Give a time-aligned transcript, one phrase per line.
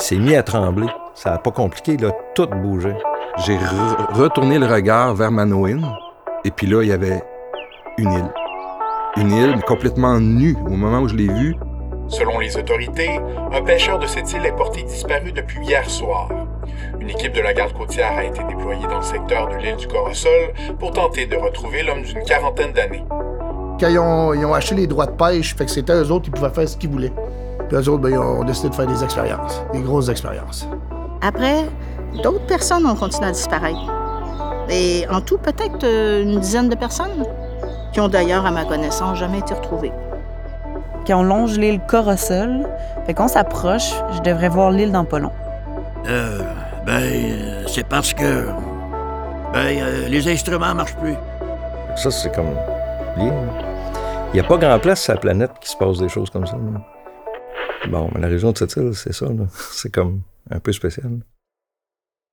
[0.00, 0.86] il s'est mis à trembler.
[1.14, 2.96] Ça n'a pas compliqué, là, tout bougeait.
[3.44, 3.58] J'ai
[4.14, 5.86] retourné le regard vers Manoïne,
[6.44, 7.22] et puis là, il y avait
[7.98, 8.32] une île.
[9.16, 11.54] Une île complètement nue au moment où je l'ai vue.
[12.08, 13.20] Selon les autorités,
[13.52, 16.28] un pêcheur de cette île est porté disparu depuis hier soir.
[16.98, 19.86] Une équipe de la garde côtière a été déployée dans le secteur de l'île du
[19.86, 23.04] Corosol pour tenter de retrouver l'homme d'une quarantaine d'années.
[23.78, 26.50] Quand ils ont, acheté les droits de pêche, fait que c'était eux autres qui pouvaient
[26.50, 27.12] faire ce qu'ils voulaient.
[27.70, 30.66] Puis eux autres, ben, ils ont décidé de faire des expériences, des grosses expériences.
[31.22, 31.66] Après,
[32.20, 33.78] d'autres personnes ont continué à disparaître.
[34.68, 37.24] Et en tout, peut-être euh, une dizaine de personnes,
[37.92, 39.92] qui ont d'ailleurs, à ma connaissance, jamais été retrouvées.
[41.06, 42.66] Quand on longe l'île Corosol,
[43.06, 45.32] fait qu'on s'approche, je devrais voir l'île dans pas long.
[46.08, 46.40] Euh,
[46.84, 48.46] ben, c'est parce que.
[49.52, 51.14] Ben, euh, les instruments marchent plus.
[51.94, 52.50] Ça, c'est comme.
[53.16, 56.46] Il n'y a pas grand place sur la planète qui se passe des choses comme
[56.46, 56.56] ça.
[57.88, 59.26] Bon, la région de cette île, c'est ça.
[59.72, 61.20] C'est comme un peu spécial.